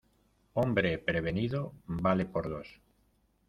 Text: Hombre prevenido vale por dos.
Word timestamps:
Hombre 0.55 0.97
prevenido 0.97 1.75
vale 1.85 2.25
por 2.25 2.49
dos. 2.49 2.81